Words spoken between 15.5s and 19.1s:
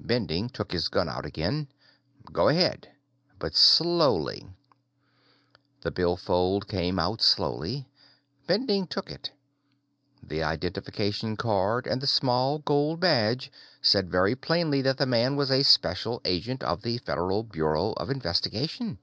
a Special Agent of the Federal Bureau of Investigation.